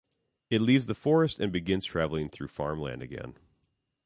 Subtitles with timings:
[0.49, 3.35] It leaves the forest and begins traveling through farmland again.